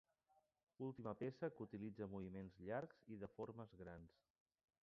[0.85, 4.21] Última peça que utilitza moviments llargs i de formes grans.